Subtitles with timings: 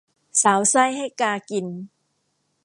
[0.43, 1.67] สาวไส้ให้กากิน